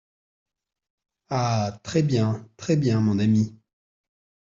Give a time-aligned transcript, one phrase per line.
[1.29, 1.79] Ah!
[1.83, 2.49] très bien!
[2.57, 3.01] très bien!
[3.01, 3.55] mon ami!